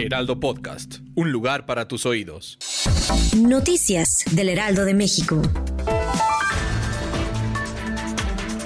[0.00, 2.58] Heraldo Podcast, un lugar para tus oídos.
[3.36, 5.42] Noticias del Heraldo de México.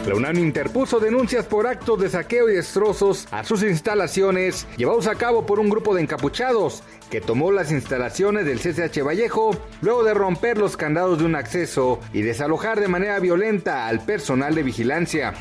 [0.07, 5.17] La UNAM interpuso denuncias por actos de saqueo y destrozos a sus instalaciones llevados a
[5.17, 10.15] cabo por un grupo de encapuchados que tomó las instalaciones del CCH Vallejo luego de
[10.15, 15.35] romper los candados de un acceso y desalojar de manera violenta al personal de vigilancia.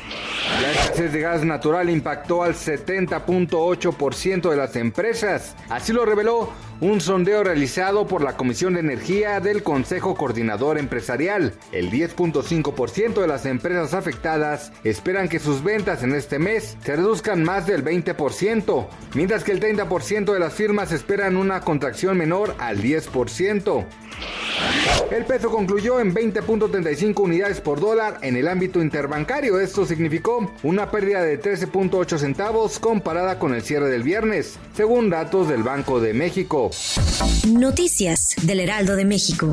[0.60, 5.56] La escasez de gas natural impactó al 70.8% de las empresas.
[5.68, 11.54] Así lo reveló un sondeo realizado por la Comisión de Energía del Consejo Coordinador Empresarial.
[11.72, 17.42] El 10.5% de las empresas afectadas esperan que sus ventas en este mes se reduzcan
[17.42, 22.82] más del 20%, mientras que el 30% de las firmas esperan una contracción menor al
[22.82, 23.86] 10%.
[25.10, 29.60] El peso concluyó en 20.35 unidades por dólar en el ámbito interbancario.
[29.60, 35.48] Esto significó una pérdida de 13.8 centavos comparada con el cierre del viernes, según datos
[35.48, 36.70] del Banco de México.
[37.48, 39.52] Noticias del Heraldo de México.